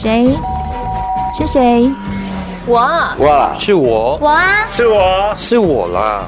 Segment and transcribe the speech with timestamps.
[0.00, 0.34] 谁？
[1.36, 1.90] 是谁？
[2.66, 2.80] 我，
[3.18, 6.24] 我，是我，我啊，是我，是我啦。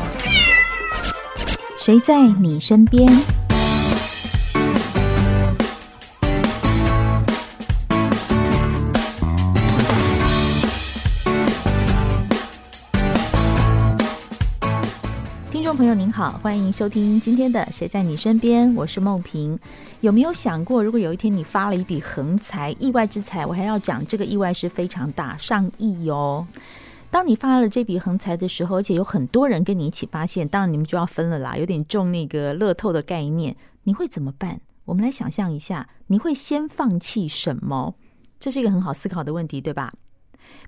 [1.81, 3.09] 谁在你身边？
[15.83, 19.59] 朋友您好，欢迎收听今天的《谁在你身边》，我是梦萍。
[20.01, 26.47] 有没有想过，如果有一天你发了一笔横财、意外之财，我还要讲这个意外是非常大，上亿哦。
[27.11, 34.61] 当你发了这笔横财的时候，而且有很多人跟你一起发现，当然你们就要分了啦，有点中那个乐透的概念，你会怎么办？
[34.85, 37.97] 我们来想象一下，你会先放弃什么？
[38.39, 39.93] 这是一个很好思考的问题，对吧？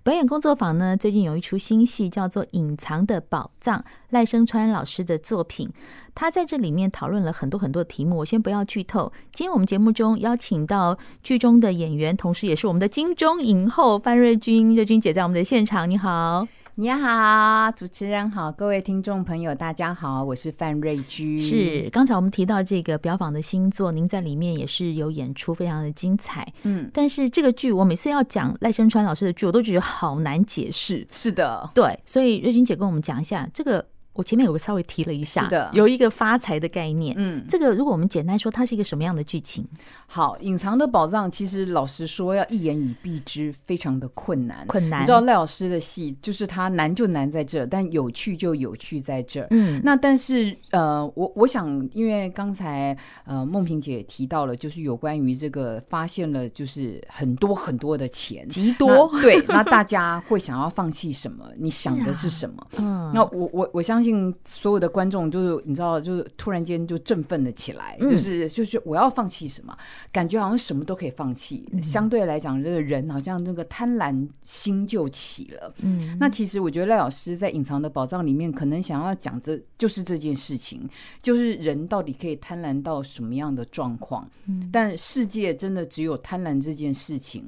[0.02, 3.78] 表演工作坊呢，最近有一出新戏叫做《隐藏的宝藏》，
[4.10, 5.70] 赖声川老师的作品。
[6.14, 9.12] 他在这里面讨论了很多很多题目，我先不要剧透。
[9.32, 16.46] 今天我们节目中邀请到剧中的演员，同时也是我们的金钟影后范瑞君，瑞君姐在我们的现场，你好。
[16.76, 21.38] 你好，主持人好，各位听众朋友，大家好，我是范瑞君。
[21.38, 26.44] 是，刚才我们提到这个表坊的新作，您在里面也是有演出，非常的精彩。
[26.64, 31.06] 嗯，但是这个剧我每次要讲赖声川老师的剧，我都觉得好难解释。
[31.12, 33.86] 是的，对，所以瑞君姐跟我们讲一下这个。
[34.14, 37.14] 我前面有个稍微提了一下，是的，有一个发财的概念。
[37.18, 39.66] 嗯，这个如果我们简单说，它是一个什么样的剧情？
[40.06, 44.64] 好，隐藏的宝藏，其实老实说，要一言以蔽之，非常的困难。
[44.66, 49.46] 困难，你知道赖老师的戏，就是他难就难在这，但有趣就有趣在这。
[49.50, 59.08] 嗯，那但是呃，我我想，因为刚才呃梦萍姐也提到了，就是有关于这个发现了，就是很多很多的钱，极多。
[59.20, 61.44] 对，那大家会想要放弃什么？
[61.56, 62.66] 你想的是什么？
[62.78, 64.03] 嗯、啊，那我我我相信
[64.44, 64.84] 所有的。
[64.84, 69.74] 的观众就是你知道，就是突然间就振奋了起来，嗯、就是就是我要放弃什么，
[70.12, 71.66] 感觉好像什么都可以放弃。
[71.72, 75.74] 嗯、相对来讲，这个人好像那个贪婪心就起了。
[75.78, 80.86] 嗯，那其实我觉得赖老师在《隐藏的宝藏》里面，可能想要讲这就是这件事情，
[81.22, 84.30] 就是人到底可以贪婪到什么样的状况？
[84.44, 87.42] 嗯，但世界真的只有贪婪这件事情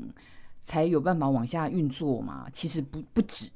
[0.62, 2.46] 才有办法往下运作吗？
[2.50, 3.50] 其实不不止。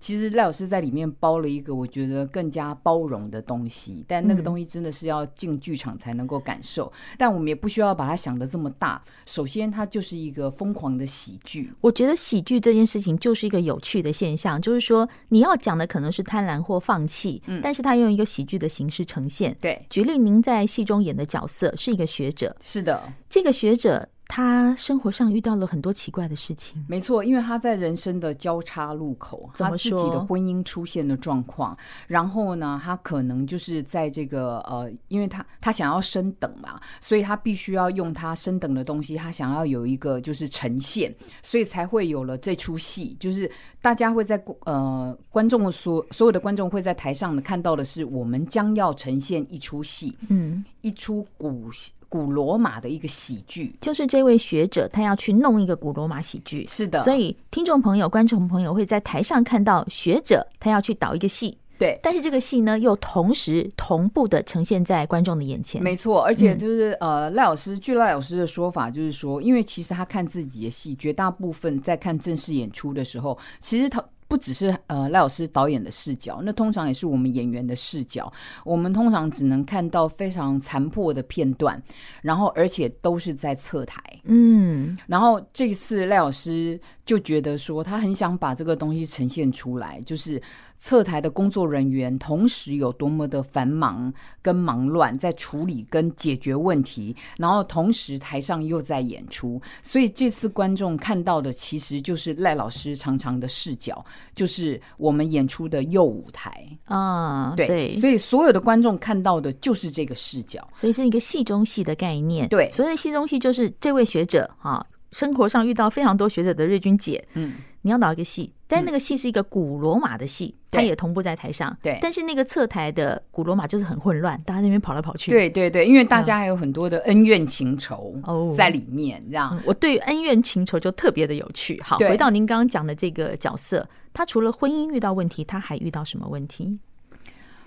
[0.00, 6.86] 其实赖老师在里面包了一个我觉得更加包容的东西，但那个东西真的是要进剧场才能够感受。
[6.86, 9.00] 嗯、但我们也不需要把它想的这么大。
[9.26, 11.70] 首先，它就是一个疯狂的喜剧。
[11.82, 19.54] 我觉得喜剧这件事情就是一个有趣的现象，就是说你要讲的可能是贪婪或放弃，嗯，但是他用一个喜剧的形式呈现。
[19.60, 24.08] 对，举例，您在戏中演的角色是一个学者，是的，这个学者。
[24.30, 31.76] 他生活上遇到了很多奇怪的事情，没错，因为他在人生的交叉路口，他自己的婚姻出现的状况，
[32.06, 41.12] 然后呢，他可能就是在这个呃，因为他他想要升等嘛，所以他必须要用他升等的东西，他想要有一个就是呈现，
[41.42, 43.50] 所以才会有了这出戏，就是
[43.82, 51.68] 大家会在呃观众所所有的观众会在台上看到的是，我们将要呈现一出戏，嗯，一出古
[52.10, 57.02] 古罗马的一个喜剧，就是这位学者他要去弄一个古罗马喜剧，是的。
[57.02, 61.98] 所以听众朋友、观众朋友会在台上看到学者他要去导一个戏，对。
[62.02, 66.20] 但是这个戏呢，又同时同步的呈现在观众的眼前，没错。
[66.20, 74.04] 而且就是、嗯、呃，赖老师据赖老师的说法，就是说，因为其实他看自己的戏，绝大部分在看正式演出的时候，其实他。
[74.30, 78.32] 不只是呃赖老师导演的视角，那通常也是我们演员的视角。
[78.64, 81.82] 我们通常只能看到非常残破的片段，
[82.22, 84.00] 然后而且都是在侧台。
[84.22, 90.40] 嗯，然后这一次赖老师就觉得说，他很想把这个东西呈现出来，就是。
[90.82, 94.10] 侧台的工作人员同时有多么的繁忙
[94.40, 104.02] 跟忙乱，在处理跟解决问题，然后同时台上又在演出，所以这次观众看到的其实就是赖老师常常的视角，
[104.34, 112.48] 就是我们演出的右舞台啊，对，对，所以所有的观众看到的就是这个视角，所以是一个戏中戏的概念。
[112.48, 114.82] 对，所谓戏中戏就是这位学者啊，
[115.12, 117.54] 生活上遇到非常多学者的瑞君姐，嗯。
[117.82, 121.74] 你要导一个戏，但那个戏是一个古罗马的戏，它、嗯、也同步在台上。
[121.82, 125.30] 对，但是那个侧台的古罗马就是很混乱，大家在那边跑来跑去。
[125.30, 129.56] 对对对，因为大家还有很多的恩怨情仇哦在里面，这样。
[129.56, 131.80] 嗯、我对恩怨情仇就特别的有趣。
[131.80, 136.78] 好，回到您刚刚讲的这个角色，他除了婚姻遇到问题，他还遇到什么问题？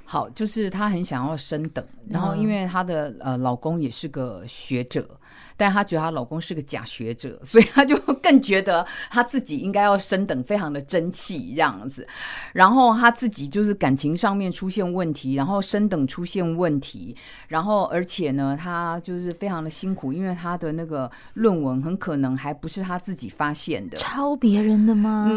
[0.06, 5.09] 好，就是她很想要升等，然后因为她的呃老公也是个学者。
[5.57, 12.07] 但她觉得她老公是个假学者， 所以她就更觉得她自己应该要升等，非常的争气这样子。
[12.53, 17.15] 然后她自己就是感情上面出现问题，然后升等出现问题，
[17.47, 25.27] 然后而且呢，她就是非常的辛苦，因为她的那个论文很可能还不是她自己发现的，抄别人的吗？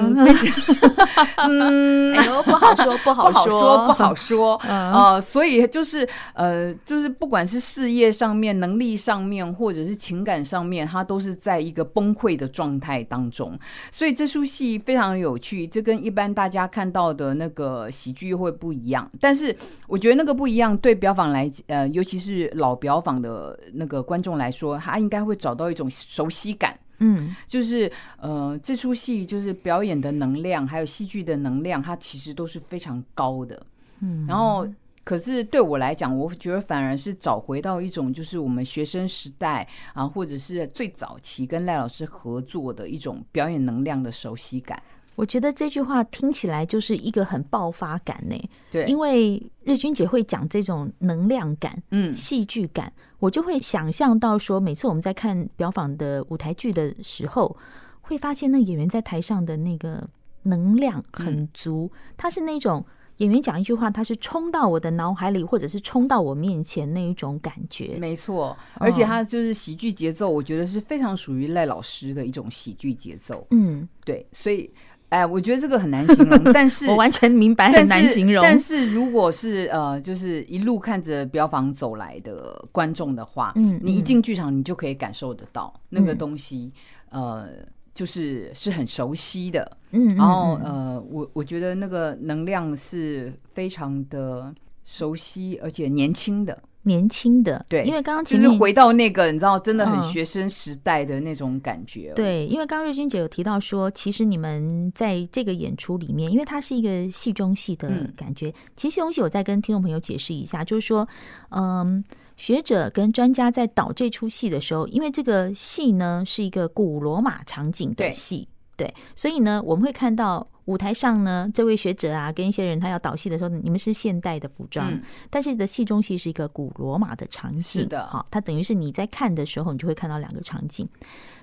[1.36, 13.58] 嗯， 哎呦，不好说，不好说，不好说，呃，所以就是呃，就是不管是事业上面、能力上面，或者是情感上面，他都是在一个崩溃的状态当中。
[13.90, 19.10] 所以这出戏非常有趣，这跟一般大家看到的那个喜剧会不一样。
[19.20, 19.54] 但是
[19.88, 26.78] 我觉得那个不一样，对表坊来，呃，尤其是老表坊的那个观众来说，他应该会找到一种熟悉感。
[26.98, 33.66] 嗯，就是呃，这出戏就是表演的能量，还有戏剧的能量，它其实都是非常高的。
[34.00, 34.66] 嗯，然后
[35.06, 39.64] 可是对我来讲，我觉得反而是找回到一种就是我们学生时代
[39.94, 44.82] 啊，或者是最早期跟赖老师合作的一种表演能量的熟悉感。
[45.14, 48.36] 我觉得这句话听起来就是一个很爆发感呢。
[48.68, 57.56] 对，因为日君姐会讲这种能量感，嗯，戏剧感，我就会想象到说，每次我们在看表坊的舞台剧的时候，
[58.00, 60.04] 会发现那演员在台上的那个
[60.42, 62.84] 能量很足，他是那种
[63.18, 67.96] 演员讲一句话，他是冲到我的脑海里，或者是冲到我面前那一种感觉。
[67.98, 73.46] 没错，而且他就是喜剧节奏，我觉得是非常属于赖老师的一种喜剧节奏。
[73.50, 74.70] 嗯，对，所以。
[75.08, 78.42] 哎，我觉得这个很难形容， 但是我完全明白很难形容。
[78.42, 86.72] 但是如果是呃，就是一路看着标房走来的观众的话，嗯，你一进剧场，你就可以感受得到那个东西，
[87.10, 87.48] 嗯、呃，
[87.96, 94.54] 就是是很熟悉的，嗯，然后呃，我我觉得那个能量是非常的
[94.86, 96.62] 熟悉，而且年轻的。
[96.82, 102.12] 年轻的，对，因为刚刚其实回到那个，你知道，真的很学生时代的那种感觉。
[102.14, 108.54] 对，因为刚刚瑞君姐有提到说，其实你们在这个演出里面，因为它是一个戏中戏的感觉。
[108.76, 111.08] 其实戏中戏，我再跟听众朋友解释一下，就是说，
[111.48, 112.04] 嗯，
[112.36, 118.46] 学者跟专家在导这出戏的时候，因为这个戏呢是一个古罗马场景的戏，
[118.76, 120.46] 对，所以呢，我们会看到。
[120.66, 130.88] 舞台上呢，这位学者啊，跟一些人他要导戏的时候，你们是现代的服装，嗯、但是的戏中戏是一个古罗马的场景，是的，好，它等于是你在看的时候，你就会看到两个场景。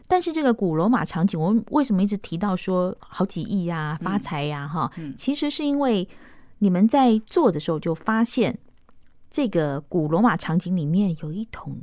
[0.08, 4.68] 但是这个古罗马场景，我们为什么一直提到说好几亿呀、啊、发财呀、啊？
[4.68, 6.08] 哈、嗯，其实是因为
[6.60, 8.58] 你们在做的时候就发现，
[9.32, 11.78] 这个古罗马场景里面有一桶。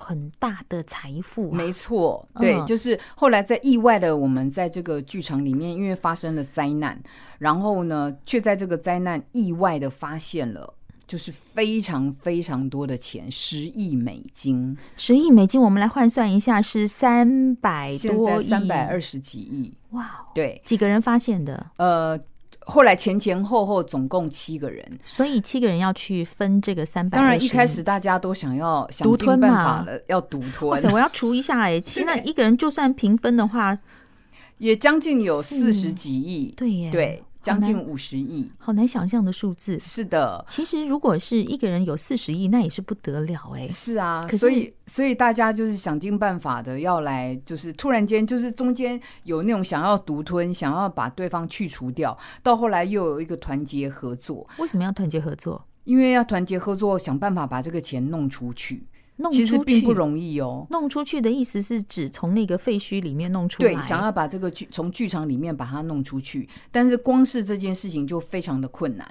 [0.00, 6.98] 很大的财富、啊，没错，对，嗯、就是后来在意外的，我们在这个剧场里面，因为发生了灾难，
[7.38, 10.72] 然后呢，却在这个灾难意外的发现了，
[11.06, 21.70] 就是非常非常多的钱，十亿美金，十亿美金，我们来换算一下，是三百多亿，三百二十几亿，哇，对，几个人发现的？
[21.76, 22.18] 呃。
[22.70, 27.16] 后来前前后后总共七个人，所以七个人要去分这个三百。
[27.16, 30.70] 当然一开始大家都想要想尽办法了，要独吞。
[30.70, 33.78] 哇塞，我要除一下哎， 七那一个人就算平分的话，
[34.58, 36.52] 也将近有四十几亿。
[36.58, 37.24] 对耶，对。
[37.42, 39.78] 将近五十亿，好难想象的数字。
[39.78, 43.68] 是的，其实如果是一个人有四十亿，那也是不得了哎。
[43.68, 54.46] 是啊，可是所以所以大家就是想尽办法的要来，就是突然间就是中间有那种想要独吞，想要把对方去除掉，到后来又有一个团结合作。
[54.58, 55.64] 为什么要团结合作？
[55.84, 58.86] 因为要团结合作，想办法把这个钱弄出去。
[59.18, 60.66] 弄出去其实并不容易哦。
[60.70, 69.06] 弄出去的意思是指从那个废墟里面弄出来，对，想要把这个剧从剧场里面把它弄出去，但是光是这件事情就非常的困难。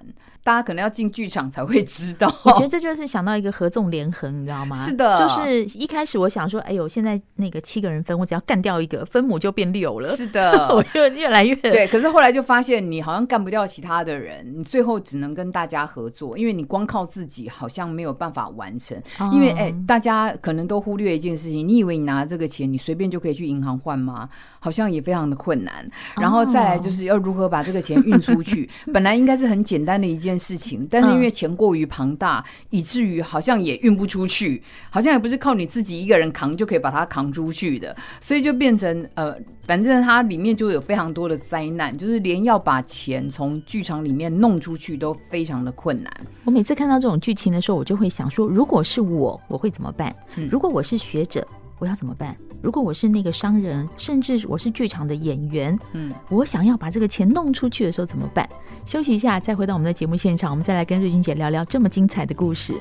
[0.47, 2.33] 大家可能要进剧场才会知道。
[2.45, 4.77] 我觉得这就是想到一个合纵连横，你知道吗？
[4.77, 10.15] 是的，就是一开始我想说，哎呦，现在那个七个人分，我只要干掉一个，分母就变六了。
[10.15, 11.85] 是的， 我就越来越对。
[11.89, 18.97] 可是后来就发现，你好像干不掉其他的人，你最后只能跟大家合作，因为你光靠自己好像没有办法完成。
[19.19, 24.29] 哦、因为哎，大家可能都忽略一件事情，你以为你拿这个钱，你随便就可以去银行换吗？
[24.61, 25.85] 好像也非常的困难。
[26.21, 30.47] 然后再来就是要如何把这个钱运出去，哦、 本来应该是很简单的一件。
[30.47, 46.13] 事情，但是因为钱过于庞大，嗯、以至于好像也运不出去，好像也不是靠你自己一个人扛就可以把它扛出去的，所以就变成呃，反正它里面就有非常多的灾难，就是连要把钱从剧场里面弄出去都非常的困难。
[46.45, 50.15] 我每次看到这种剧情的时候，我就会想说，如果是我，我会怎么办？
[50.37, 51.45] 嗯、如果我是学者，
[51.79, 52.35] 我要怎么办？
[52.61, 58.47] 如果我是那个商人，甚至我是剧场的演员，嗯，我想要把这个钱弄出去的时候怎么办？
[58.85, 62.73] 休息一下，再回到我们的节目现场，我们再来跟瑞君姐聊聊这么精彩的故事。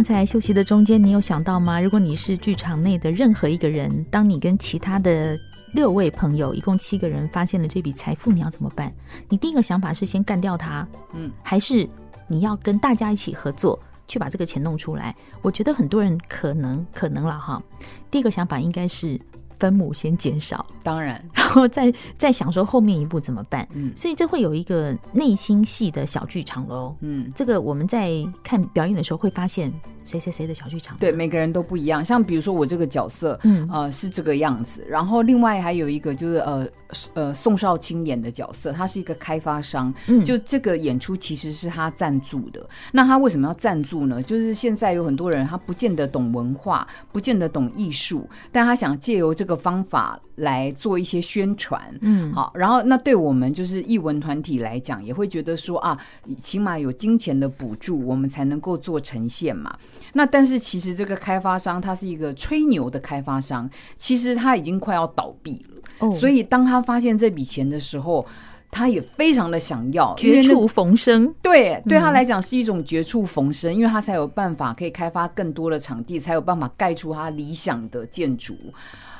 [0.00, 1.78] 刚才休息的中间，你有想到吗？
[1.78, 5.38] 如果你是剧场内的任何一个人，当你跟其他的
[5.74, 8.90] 六位朋友，一共七个人发现了这笔财富，你要怎么办？
[9.28, 11.86] 你第一个想法是先干掉他，嗯，还是
[12.28, 13.78] 你要跟大家一起合作
[14.08, 15.14] 去把这个钱弄出来？
[15.42, 17.62] 我觉得很多人可能可能了哈。
[18.10, 19.20] 第一个想法应该是。
[19.60, 23.68] 分母先减少， 当然，然后再再想说后面一步怎么办。
[23.74, 26.96] 嗯，所以这会有一个内心戏的小剧场喽。
[27.00, 28.10] 嗯，这个我们在
[28.42, 29.70] 看表演的时候会发现
[30.02, 30.96] 谁谁谁的小剧场。
[30.98, 32.04] 对，每个人都不一样。
[32.04, 34.84] 像比如说我这个角色，嗯呃是这个样子。
[34.88, 36.66] 然后另外还有一个就是呃
[37.14, 39.94] 呃宋少卿演的角色，他是一个开发商。
[40.08, 42.68] 嗯，就这个演出其实是他赞助的。
[42.90, 44.20] 那他为什么要赞助呢？
[44.20, 49.60] 就是现在有很多人他不见得懂文化，不见得懂艺术，但他想借由这个。
[49.60, 56.00] 方法来做一些宣传，嗯，好，然后那对我们就是艺文团体来讲，也会觉得说啊，
[56.38, 59.76] 起码有金钱的补助，我们才能够做呈现嘛。
[60.14, 65.69] 那但是其实这个开发商他是一个吹牛的开发商，其实他已经快要倒闭了。
[65.98, 68.24] 哦，所以当他发现这笔钱的时候，
[68.70, 71.32] 他也非常的想要绝处逢生。
[71.42, 78.56] 对，对他来讲是一种绝处逢生，嗯，因为他才有办法可以开发更多的场地，才有办法盖出他理想的建筑。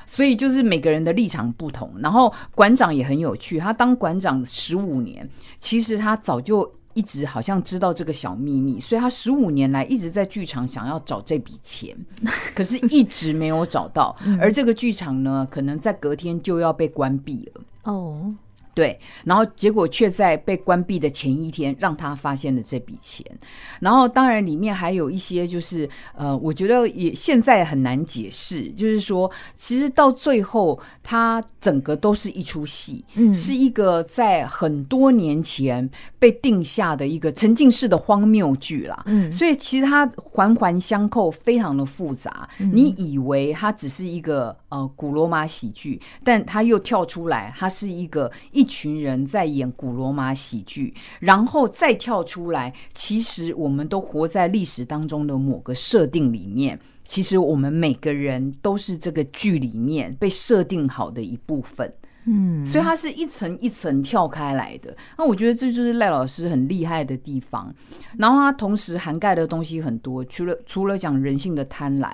[0.07, 3.59] 所以就是每个人的立场不同，然后馆长也很有趣。
[3.59, 5.29] 他当馆长十五年，
[5.61, 11.97] 其实他早就一直好像知道这个小秘密，所以他十五年来一直在剧场想要找这笔钱，
[12.55, 14.17] 可是一直没有找到。
[14.41, 17.63] 而这个剧场呢，可能在隔天就要被关闭了。
[17.85, 18.29] 哦。
[18.81, 23.23] 对，然后结果却在被关闭的前一天让他发现了这笔钱，
[23.79, 35.87] 然后当然里面还有一些就是呃，我觉得也现在很难解释，就是说其实到最后他整个都是一出戏，嗯，是一个在很多年前
[36.19, 42.49] 被定下的一个沉浸式的荒谬剧啦，嗯，所以其实它环环相扣，非常的复杂。
[42.59, 48.33] 嗯，你以为它只是一个呃古罗马喜剧，但它又跳出来，它是一个。
[48.53, 52.73] 一群人在演古罗马喜剧，然后再跳出来。
[52.95, 56.79] 其实我们都活在历史当中的某个设定里面。
[57.03, 61.93] 其实我们每个人都是这个剧里面被设定好的一部分。
[62.25, 64.95] 嗯，所以它是一层一层跳开来的。
[65.17, 67.75] 那我觉得这就是赖老师很厉害的地方。
[68.17, 72.11] 然后它同时涵盖的东西很多，除了除了讲人性的贪婪，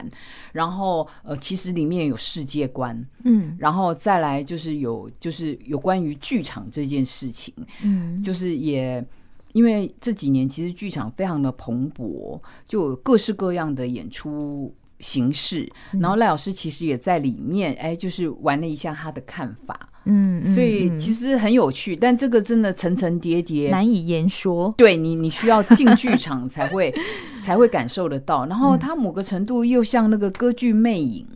[0.53, 9.05] 然后呃，其实里面有世界观，嗯，然后再来就是有就是有关于剧场这件事情，嗯，就是也
[9.53, 15.71] 因为这几年其实剧场非常的蓬勃，就有各式各样的演出形式。
[16.01, 19.79] 然后赖老师其实也在里面，哎，就是玩了一下他的看法。
[20.05, 24.73] 嗯，所以其实很有趣，但这个真的层层叠叠，难以言说。
[24.79, 26.95] 对你，你需要进剧场才会
[27.43, 28.47] 才会感受得到。
[28.47, 31.27] 然后它某个程度又像那个歌剧魅影。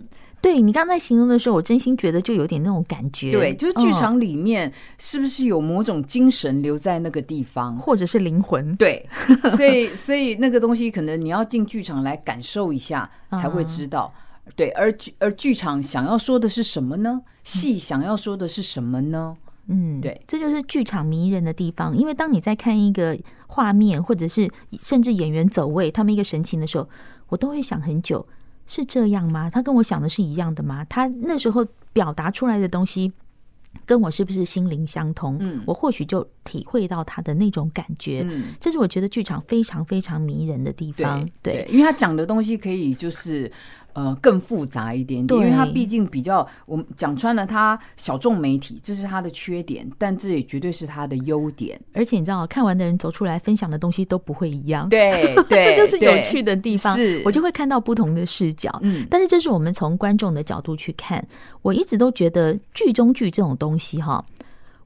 [0.42, 3.30] 对你刚才形容的时候，我真心觉得就有点那种感觉。
[3.30, 8.75] 对，就是剧场里面是不是有某种精神留在那个地方，或者是灵魂？
[8.76, 9.06] 对，
[9.56, 14.12] 所以所以那个东西可能你要进剧场来感受一下才会知道。
[14.14, 17.23] 嗯对，而剧而剧场想要说的是什么呢？
[17.44, 19.37] 戏想要说的是什么呢？
[19.68, 21.97] 嗯，对，这就是剧场迷人的地方。
[21.97, 23.16] 因为当你在看一个
[23.47, 24.50] 画面，或者是
[24.82, 26.88] 甚至演员走位，他们一个神情的时候，
[27.28, 28.26] 我都会想很久，
[28.71, 29.50] 是这样吗？
[29.50, 30.87] 他跟我想的是一样的吗？
[30.89, 33.12] 他那时候表达出来的东西。
[33.87, 35.37] 跟我是不是心灵相通？
[35.39, 38.27] 嗯，我或许就体会到他的那种感觉。
[38.29, 41.25] 嗯，这是我觉得剧场非常非常迷人的地方。
[41.41, 43.50] 对，对，因为他讲的东西可以就是
[43.92, 51.80] 呃更复杂一点点，因为它毕竟比较我们讲穿了，它小众媒体，这是它的缺点，但这也绝对是它的优点。
[51.92, 54.88] 而且你知道，看完的人走出来分享的东西都不会一样。
[54.88, 56.94] 对， 对，这就是有趣的地方。
[56.97, 58.70] 是，我就会看到不同的视角。
[58.82, 61.26] 嗯，但是这是我们从观众的角度去看。
[61.62, 64.25] 我一直都觉得剧中剧这种东西哈，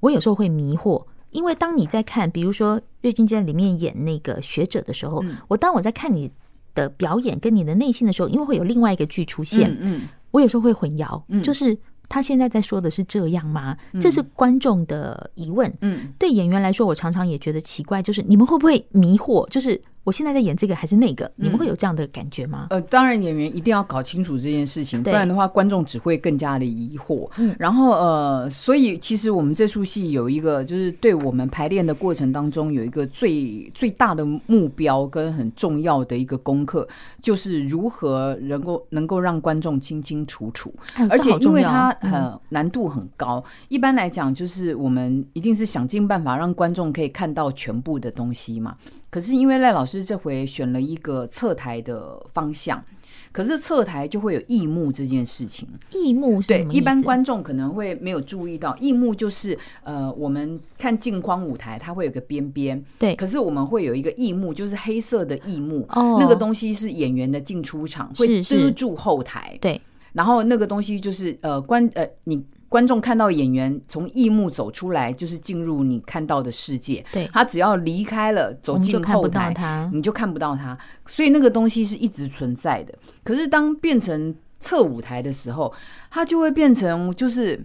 [0.00, 6.30] 我有时候会迷惑，因为当你在看，比如说瑞君在里面演那个学者的时候，我当我在看你
[6.74, 11.76] 的表演跟你的内心的时候，因为会有另外一个剧出现，嗯，我有时候会混淆，就是
[12.08, 13.76] 他现在在说的是这样吗？
[14.00, 19.48] 这是观众的疑问，嗯，对演员来说，我常常也觉得奇怪，就是你们会不会迷惑？
[19.48, 19.80] 就是。
[20.04, 21.30] 我现在在演这个还是那个？
[21.34, 22.66] 你们会有这样的感觉吗？
[22.70, 27.28] 呃，当然，演员一定要搞清楚这件事情，不然的话，观众只会更加的疑惑。
[27.38, 36.86] 嗯，然后呃，所以其实我们这出戏有一个，就是对我们排练的过程当中有一个最最大的目标跟很重要的一个功课，
[37.22, 40.72] 就是如何能够能够让观众清清楚楚，
[41.08, 43.42] 而且因为它很难度很高。
[43.68, 48.76] 一般来讲，就是我们一定是想尽办法让观众可以看到全部的东西嘛。
[49.14, 52.84] 可是因为赖老师这回选了一个侧台的方向。
[53.30, 56.42] 可是侧台就会有异幕这件事情，异幕？
[56.42, 63.14] 对，一般观众可能会没有注意到，异幕就是呃，我们看镜框舞台，它会有个边边，对。
[63.14, 69.80] 可是我们会有一个异幕，就是黑色的异幕，哦，那个东西是演员的进出场，会遮住后台，对。
[70.12, 72.44] 然后那个东西就是呃观呃你。
[72.74, 77.06] 观众看到演员从异幕走出来，就是进入你看到的世界。
[77.12, 80.76] 对，他只要离开了，走进后台，你就看不到他。
[81.06, 82.92] 所以那个东西是一直存在的。
[83.22, 85.72] 可是当变成侧舞台的时候，
[86.10, 87.64] 它就会变成就是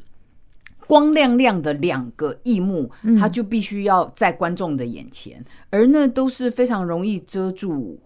[0.86, 8.00] 光亮亮的两个异幕，它就必须要在观众的眼前，而那都是非常容易遮住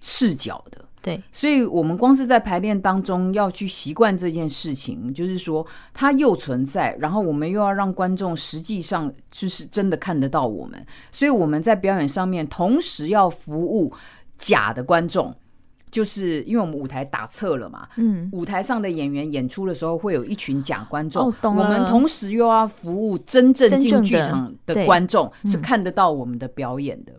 [0.00, 0.84] 视角的。
[1.02, 13.92] 对，所以我们光是在排练当中要去习惯这件事情，就是说它又存在，然后我们又要让观众实际上就是真的看得到我们，所以我们在表演上面同时要服务
[14.38, 15.34] 假的观众，
[15.90, 27.12] 就是因为我们舞台打侧了嘛，嗯，舞台上的演员演出的时候会有一群假观众，哦，我们同时又要服务真正进剧场的观众，是看得到我们的表演的。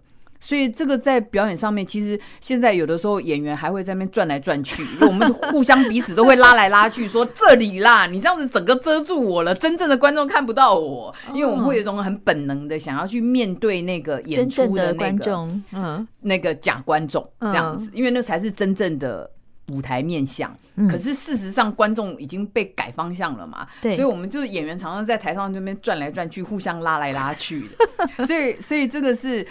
[0.44, 19.32] 所以这个在表演上面，其实现在有的时候演员还会在那边转来转去， 我们互相彼此都会拉来拉去，说这里啦，你这样子整个遮住我了，真正的观众看不到我，因为我们会有一种很本能的想要去面对那个演出的那个观众，嗯，那个假观众这样子，因为那才是真正的
[19.70, 20.54] 舞台面向。
[20.90, 29.48] 可是事实上，观众已经被改方向了嘛，对，所以我们就是演员常常在台上这边转来转去，互相拉来拉去的， 所以，所以这个是。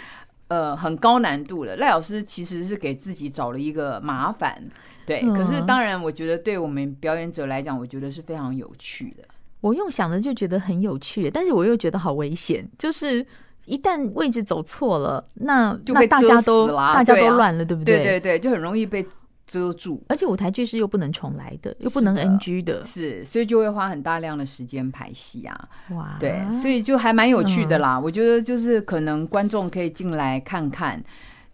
[0.47, 4.61] 呃，很高难度的赖老师其实是给自己找了一个麻烦，
[5.05, 5.21] 对。
[5.23, 9.23] 嗯、可是当然，我觉得对我们表演者来讲，我觉得是非常有趣的。
[9.61, 13.25] 我用想的就觉得很有趣，但是我又觉得好危险，就是
[13.65, 17.97] 一旦位置走错了，那就被大家都大家都乱了，对不对？
[17.97, 19.05] 对对对，就很容易被。
[19.53, 25.69] 遮住，而且舞台剧是又不能重来的，又不能 NG 的，的，是，所以就会花很大量的时间排戏啊。
[25.91, 27.97] 哇，对，所以就还蛮有趣的啦。
[27.97, 30.99] 嗯、我觉得就是可能观众可以进来看看，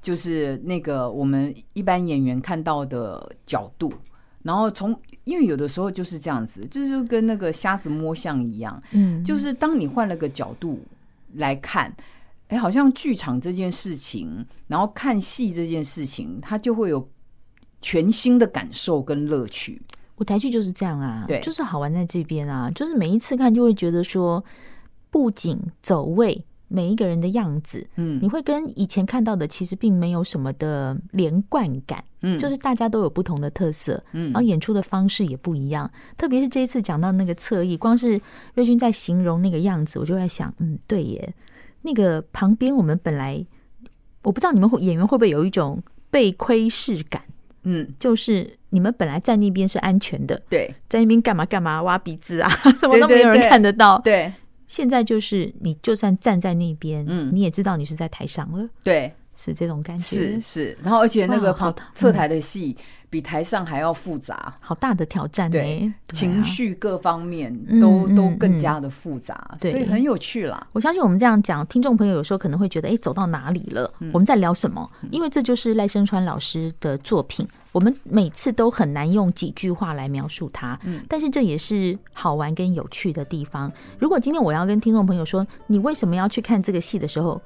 [0.01, 3.91] 就是那个我们一般演员看到的角度，
[4.43, 10.79] 然后从因为有的时候就是这样子，就是跟那个瞎子摸象一样，嗯，就是当你换了个角度
[11.33, 11.93] 来看，
[12.47, 17.05] 哎，好像剧场这件事情，然后看戏这件事情，它就会有。
[17.81, 19.81] 全新的感受跟乐趣，
[20.17, 24.43] 舞台剧就是这样啊，对，就是好玩在这边啊，就是每一次看就会觉得说，
[25.09, 38.19] 布景走位，每一个人的样子，嗯，你会跟以前看到的其实并没有什么的连贯感，嗯，就是大家都有不同的特色，嗯，然后演出的方式也不一样，特别是这一次讲到那个侧翼，光是
[38.55, 41.33] 瑞君在形容那个样子，我就在想，嗯，对耶，
[41.83, 43.45] 那个旁边我们本来
[44.23, 47.23] 我不知道你们演员会不会有一种被窥视感。
[47.63, 53.99] 嗯，就是你们本来在那边是安全的，对，在那边干嘛干嘛挖鼻子啊， 什么都没有人看得到。
[53.99, 54.31] 对，
[54.67, 58.69] 现在就是你就算站在那边，嗯，你也知道你是在台上了。
[58.83, 60.03] 对，是这种感觉。
[60.03, 62.75] 是是，然后而且那个旁侧台的戏。
[63.11, 70.67] 比台上还要复杂，好大的挑战，对，情绪各方面都都更加的复杂，所以很有趣啦。
[70.73, 73.91] 我相信我们这样讲，听众朋友有时候可能会觉得，哎，走到哪里了？
[74.13, 74.87] 我们在聊什么？
[75.09, 83.71] 因为这就是赖声川老师的作品，我们每次都很难用几句话来描述它，但是这也是好玩跟有趣的地方。
[83.97, 87.41] 如果今天我要跟听众朋友说，你为什么要去看这个戏的时候，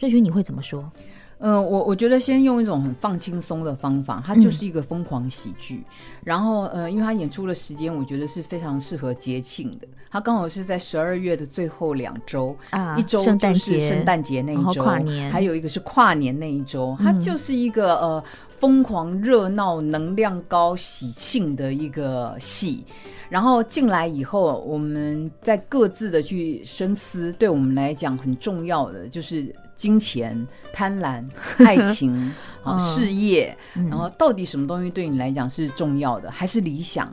[0.00, 0.90] 瑞君你会怎么说？
[1.38, 5.76] 嗯，我我觉得先用一种很放轻松的方法，它就是一个疯狂喜剧。
[5.76, 5.94] 嗯、
[6.24, 9.86] 然后，呃，因为它演出的时间，我觉得是非常适合节庆的。
[10.10, 16.96] 它刚好是在十二月的最后两周啊，一周就是圣诞节那一周，跨年，还有一个是跨年那一周。
[17.00, 22.84] 它就是一个呃疯狂热闹、能量高、喜庆的一个戏。
[23.28, 29.54] 然后进来以后，我们在各自的去深思，对我们来讲很重要的就是。
[29.76, 31.24] 金钱、贪婪、
[31.64, 32.16] 爱情、
[32.62, 36.30] 啊、事业，然后到底什么东西对你来讲是重要的？
[36.30, 37.12] 还是理想？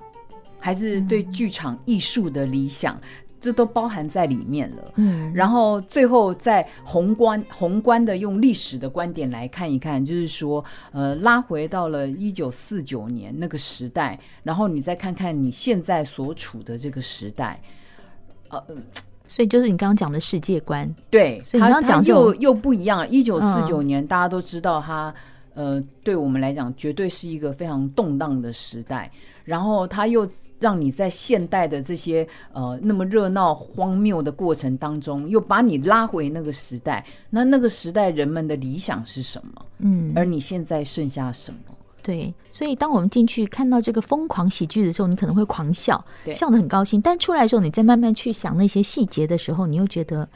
[0.60, 2.95] 还是对剧场艺术的理想？
[3.39, 4.93] 这都包含在里面了。
[4.97, 17.60] 嗯，然后最后再宏观、宏观的用历史的观点来看一看，就是说，呃，拉回到了一九四九年那个时代，然后你再看看你现在所处的这个时代，
[18.50, 18.63] 呃。
[19.32, 23.10] 所以就是你刚刚讲的世界观，对，所以你刚刚讲又又不一样。
[23.10, 25.13] 一九四九年，大家都知道它，
[25.54, 29.10] 呃，对我们来讲绝对是一个非常动荡的时代。
[29.46, 30.28] 然后他又
[30.60, 37.06] 让你在现代的这些呃那么热闹荒谬的过程当中，又把你拉回那个时代。
[37.30, 39.65] 那那个时代人们的理想是什么？
[39.78, 41.60] 嗯，而你现在剩下什么？
[42.04, 47.00] 对，所以当我们进去看到这个疯狂喜剧的时候，你可能会狂笑，笑得很高兴。
[47.02, 50.28] 但出来的时候，你再慢慢去想那些细节的时候，你又觉得，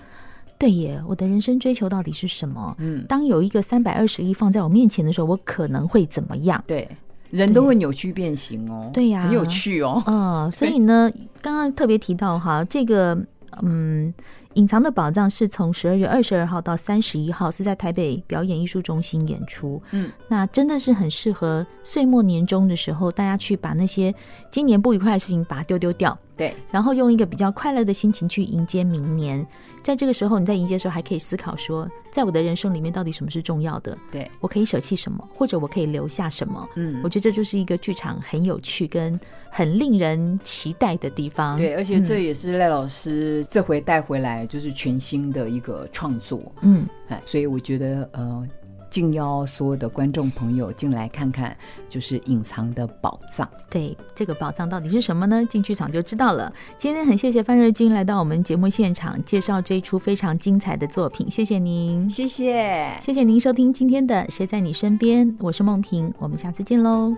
[0.58, 2.76] 对耶，我的人生追求到底是什么？
[2.80, 6.64] 嗯，当有一个三百二十亿放在我面前的时候，我可能会怎么样？
[6.68, 6.88] 对，
[7.32, 8.90] 人都会扭曲变形哦。
[8.94, 10.04] 对呀，很有趣哦。
[10.06, 13.18] 嗯，所以呢，刚刚特别提到哈，这个
[13.62, 14.14] 嗯。
[14.56, 19.82] 隐藏的宝藏是从十二月二十二号到三十一号，是在台北表演艺术中心演出。
[19.92, 24.14] 嗯，那真的是很适合岁末年终的时候，大家去把那些
[24.50, 26.18] 今年不愉快的事情把它丢丢掉。
[26.38, 29.46] 对，然后用一个比较快乐的心情去迎接明年。
[29.82, 33.98] 在这个时候，你在迎接的时候还可以思考说，在我的人生里面到底什么是重要的？
[34.12, 36.68] 对，我可以舍弃什么，或者我可以留下什么？
[36.76, 39.18] 嗯，我觉得这就是一个剧场很有趣跟
[39.50, 41.56] 很令人期待的地方。
[41.56, 46.42] 对，而且这也是赖老师这回带回来就是全新的一个创作。
[46.62, 48.48] 嗯，哎，所以我觉得呃。
[48.92, 51.54] 敬邀所有的观众朋友进来看看，
[51.90, 53.50] 就是隐藏的宝藏。
[53.70, 55.46] 对，这个宝藏到底是什么呢？
[55.50, 56.54] 进剧场就知道了。
[56.78, 61.30] 今天很谢谢范瑞军来到我们节目现场，介绍这一出非常精彩的作品。
[61.30, 67.14] 谢谢您，谢谢，谢谢您收听今天的《谁在你身边》，我是梦萍，我们下次见喽。